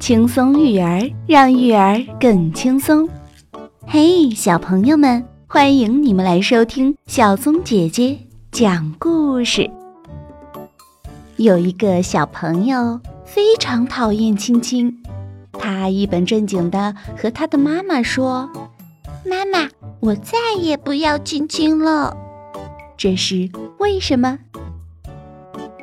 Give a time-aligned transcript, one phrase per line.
[0.00, 3.08] 轻松育儿，让育儿更轻松。
[3.86, 8.18] 嘿，小朋友们，欢迎你们来收听小松姐姐
[8.50, 9.70] 讲故事。
[11.36, 15.02] 有一个小朋友非常讨厌亲亲，
[15.52, 18.48] 他一本正经的和他的妈妈说
[19.28, 19.68] ：“妈妈，
[20.00, 22.16] 我再也不要亲亲了。”
[22.96, 23.48] 这是
[23.78, 24.38] 为什么？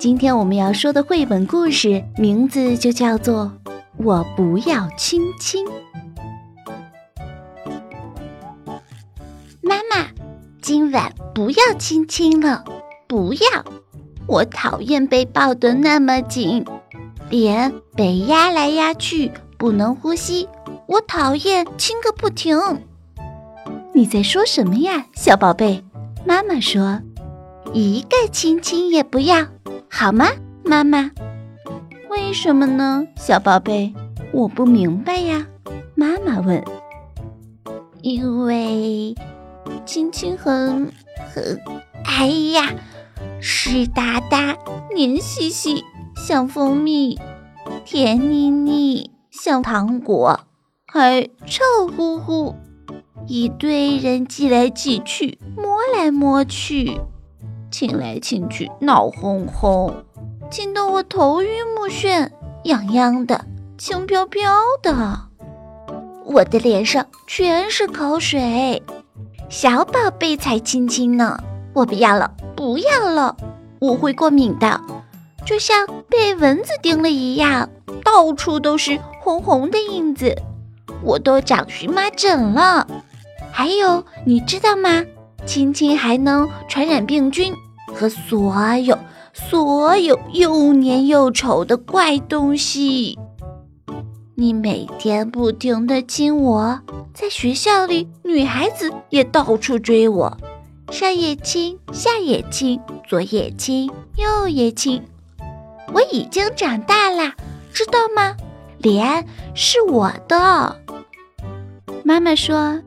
[0.00, 3.52] 今天我们要说的绘本故事名字就叫做。
[3.98, 5.62] 我不要亲亲，
[9.60, 10.06] 妈妈，
[10.62, 12.64] 今晚不要亲亲了，
[13.06, 13.42] 不要！
[14.26, 16.64] 我讨厌被抱得那么紧，
[17.28, 20.48] 脸被压来压去，不能呼吸。
[20.86, 22.58] 我讨厌亲个不停。
[23.92, 25.84] 你在说什么呀，小宝贝？
[26.24, 27.02] 妈妈说，
[27.74, 29.46] 一个亲亲也不要，
[29.92, 30.28] 好吗，
[30.64, 31.10] 妈妈？
[32.08, 33.92] 为什么呢，小宝贝？
[34.32, 35.46] 我不明白呀。
[35.96, 36.64] 妈妈问。
[38.00, 39.14] 因为
[39.84, 40.90] 亲亲很
[41.34, 41.60] 很，
[42.04, 42.72] 哎呀，
[43.40, 44.56] 湿哒哒、
[44.94, 45.84] 黏兮兮，
[46.16, 47.18] 像蜂蜜；
[47.84, 50.40] 甜腻腻，像糖果；
[50.86, 52.54] 还臭乎乎。
[53.26, 56.98] 一堆人挤来挤去，摸来摸去，
[57.70, 59.94] 亲来亲去，闹哄哄。
[60.50, 62.28] 亲得我头晕目眩，
[62.64, 63.44] 痒痒的，
[63.78, 65.20] 轻飘飘的，
[66.24, 68.82] 我的脸上全是口水。
[69.48, 73.36] 小宝贝才亲亲呢，我不要了，不要了，
[73.78, 74.80] 我会过敏的，
[75.44, 77.68] 就像被蚊子叮了一样，
[78.04, 80.36] 到处都是红红的印子，
[81.02, 82.86] 我都长荨麻疹了。
[83.52, 85.04] 还有，你知道吗？
[85.46, 87.54] 亲亲还能传染病菌
[87.86, 88.98] 和所有。
[89.32, 93.16] 所有又黏又丑的怪东西，
[94.34, 96.80] 你每天不停的亲我，
[97.14, 100.36] 在学校里，女孩子也到处追我，
[100.90, 105.02] 上也亲，下也亲，左也亲，右也亲。
[105.92, 107.34] 我已经长大啦，
[107.72, 108.36] 知道吗？
[108.78, 110.76] 脸是我的。
[112.04, 112.80] 妈妈说：“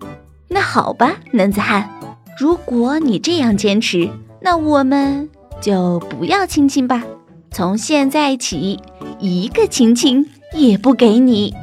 [0.49, 1.89] 那好吧，男子汉，
[2.37, 4.09] 如果你这样坚持，
[4.41, 5.29] 那我们……”
[5.61, 7.05] 就不要亲亲吧，
[7.49, 8.77] 从现在起
[9.19, 11.55] 一个亲亲也不给你。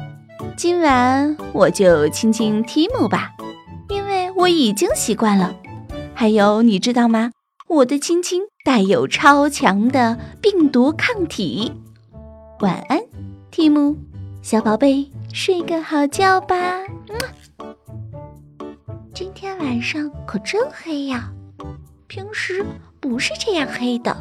[0.57, 3.29] 今晚我就亲亲提姆吧，
[3.89, 5.53] 因为我已经习惯了。
[6.15, 7.29] 还有，你知道吗？
[7.67, 11.71] 我的亲亲带有超强的病毒抗体。
[12.61, 12.99] 晚安，
[13.51, 13.95] 提姆，
[14.41, 16.70] 小宝贝，睡个好觉吧。
[19.61, 21.31] 晚上可真黑呀，
[22.07, 22.65] 平时。
[22.99, 24.15] 不是这样黑的，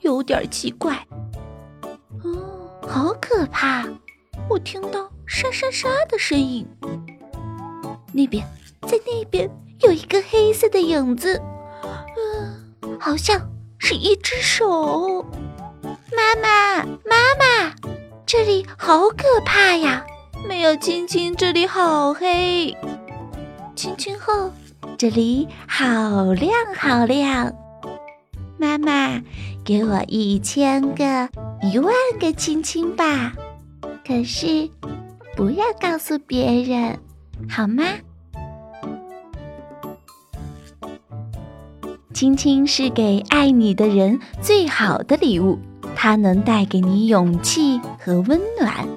[0.00, 0.96] 有点奇怪。
[2.22, 3.84] 哦，好可怕！
[4.48, 6.66] 我听到沙沙沙的声音。
[8.14, 8.42] 那边，
[8.88, 9.50] 在那边
[9.80, 11.38] 有一个黑色的影子，
[12.16, 13.38] 嗯，好像
[13.78, 15.22] 是一只手。
[15.82, 17.74] 妈妈，妈妈，
[18.24, 20.02] 这里好可怕呀！
[20.48, 22.74] 没有亲亲，这里好黑。
[23.76, 24.50] 亲亲后，
[24.96, 27.52] 这里好亮好亮。
[28.58, 29.20] 妈妈，
[29.64, 31.28] 给我一千个、
[31.62, 33.32] 一万个亲亲吧！
[34.06, 34.70] 可是
[35.36, 36.98] 不要告诉别人，
[37.48, 37.84] 好吗？
[42.12, 45.58] 亲亲是给爱你的人最好的礼物，
[45.96, 48.88] 它能带给你勇气和温暖。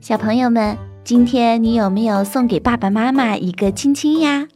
[0.00, 4.46] 小朋友们，今天你有没有送给爸爸妈妈一个亲亲呀？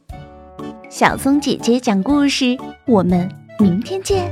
[0.90, 3.30] 小松姐姐讲故事，我们。
[3.60, 4.28] 明天见。